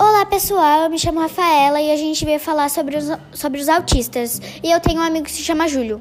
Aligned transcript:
Olá 0.00 0.24
pessoal, 0.24 0.84
eu 0.84 0.90
me 0.90 0.96
chamo 0.96 1.18
Rafaela 1.18 1.80
e 1.80 1.90
a 1.90 1.96
gente 1.96 2.24
veio 2.24 2.38
falar 2.38 2.70
sobre 2.70 2.96
os, 2.96 3.06
sobre 3.32 3.60
os 3.60 3.68
autistas. 3.68 4.40
E 4.62 4.70
eu 4.70 4.78
tenho 4.78 5.00
um 5.00 5.02
amigo 5.02 5.24
que 5.24 5.30
se 5.32 5.42
chama 5.42 5.66
Júlio. 5.66 6.00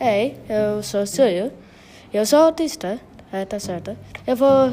Ei, 0.00 0.36
eu 0.48 0.82
sou 0.82 1.06
Silvio. 1.06 1.52
Eu 2.12 2.26
sou 2.26 2.40
autista. 2.40 2.98
É, 3.30 3.44
tá 3.44 3.60
certo. 3.60 3.96
Eu 4.26 4.34
vou 4.34 4.72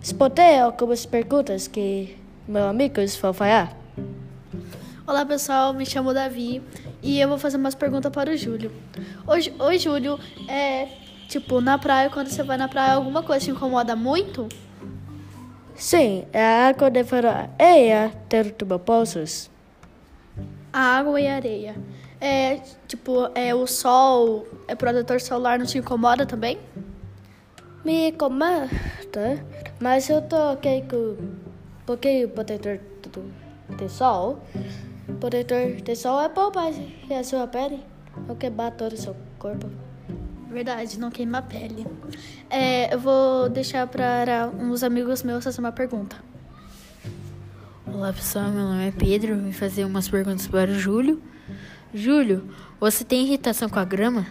responder 0.00 0.58
algumas 0.58 1.06
perguntas 1.06 1.66
que 1.66 2.14
meus 2.46 2.66
amigos 2.66 3.16
vão 3.16 3.32
fazer. 3.32 3.70
Olá 5.06 5.24
pessoal, 5.24 5.72
me 5.72 5.86
chamo 5.86 6.12
Davi 6.12 6.62
e 7.02 7.18
eu 7.18 7.28
vou 7.30 7.38
fazer 7.38 7.56
umas 7.56 7.74
perguntas 7.74 8.12
para 8.12 8.30
o 8.30 8.36
Júlio. 8.36 8.70
Oi, 9.26 9.54
oi 9.58 9.78
Júlio, 9.78 10.20
é 10.46 10.88
tipo, 11.26 11.62
na 11.62 11.78
praia, 11.78 12.10
quando 12.10 12.28
você 12.28 12.42
vai 12.42 12.58
na 12.58 12.68
praia, 12.68 12.92
alguma 12.92 13.22
coisa 13.22 13.46
te 13.46 13.50
incomoda 13.50 13.96
muito? 13.96 14.46
Sim, 15.78 16.26
é 16.32 16.44
a 16.44 16.68
água 16.70 16.90
de 16.90 17.04
areia 17.56 18.12
de 18.28 18.78
poços. 18.84 19.48
A 20.72 20.98
água 20.98 21.20
e 21.20 21.28
a 21.28 21.36
areia. 21.36 21.76
É, 22.20 22.56
tipo, 22.88 23.30
é 23.32 23.54
o 23.54 23.64
sol, 23.64 24.44
é 24.66 24.74
protetor 24.74 25.20
solar, 25.20 25.56
não 25.56 25.64
te 25.64 25.78
incomoda 25.78 26.26
também? 26.26 26.58
Me 27.84 28.08
incomoda, 28.08 28.68
mas 29.78 30.10
eu 30.10 30.20
tô 30.20 30.54
ok 30.54 30.84
com 30.90 31.16
porque 31.86 32.24
o 32.24 32.28
protetor 32.28 32.80
de 33.78 33.88
sol, 33.88 34.40
protetor 35.20 35.80
de 35.80 35.94
sol 35.94 36.20
é 36.20 36.28
bom 36.28 36.50
para 36.50 36.72
a 37.16 37.22
sua 37.22 37.46
pele, 37.46 37.84
não 38.26 38.34
queimar 38.34 38.72
todo 38.72 38.94
o 38.94 38.96
seu 38.96 39.14
corpo. 39.38 39.70
Verdade, 40.50 40.98
não 40.98 41.10
queima 41.10 41.38
a 41.38 41.42
pele. 41.42 41.86
É, 42.48 42.92
eu 42.94 42.98
vou 42.98 43.50
deixar 43.50 43.86
para 43.86 44.50
uns 44.58 44.82
amigos 44.82 45.22
meus 45.22 45.44
fazer 45.44 45.60
uma 45.60 45.72
pergunta. 45.72 46.16
Olá 47.86 48.12
pessoal, 48.12 48.48
meu 48.50 48.64
nome 48.64 48.88
é 48.88 48.90
Pedro. 48.90 49.36
Vim 49.36 49.52
fazer 49.52 49.84
umas 49.84 50.08
perguntas 50.08 50.46
para 50.46 50.70
o 50.70 50.74
Júlio. 50.74 51.22
Júlio, 51.92 52.48
você 52.80 53.04
tem 53.04 53.26
irritação 53.26 53.68
com 53.68 53.78
a 53.78 53.84
grama? 53.84 54.26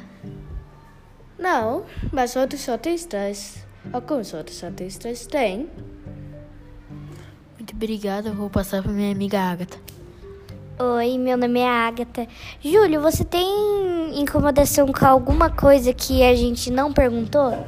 Não, 1.37 1.85
mas 2.11 2.35
outros 2.35 2.67
autistas, 2.67 3.63
alguns 3.93 4.33
outros 4.33 4.63
autistas 4.63 5.27
têm. 5.27 5.69
Muito 7.57 7.75
obrigada, 7.75 8.29
eu 8.29 8.33
vou 8.33 8.49
passar 8.49 8.81
para 8.81 8.91
minha 8.91 9.11
amiga 9.11 9.39
Agatha. 9.39 9.77
Oi, 10.79 11.17
meu 11.17 11.35
nome 11.35 11.59
é 11.59 11.67
Agatha. 11.67 12.27
Júlio, 12.63 13.01
você 13.01 13.23
tem 13.23 14.21
incomodação 14.21 14.85
com 14.93 15.07
alguma 15.07 15.49
coisa 15.49 15.91
que 15.91 16.21
a 16.21 16.35
gente 16.35 16.69
não 16.69 16.93
perguntou? 16.93 17.65